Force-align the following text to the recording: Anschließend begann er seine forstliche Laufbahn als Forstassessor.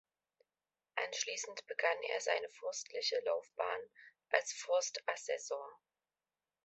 Anschließend 0.95 1.63
begann 1.67 1.97
er 2.09 2.21
seine 2.21 2.49
forstliche 2.49 3.19
Laufbahn 3.23 3.79
als 4.31 4.51
Forstassessor. 4.53 5.71